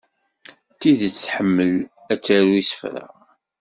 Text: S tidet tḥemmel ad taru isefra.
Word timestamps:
S 0.73 0.77
tidet 0.79 1.13
tḥemmel 1.15 1.73
ad 2.11 2.19
taru 2.23 2.53
isefra. 2.61 3.05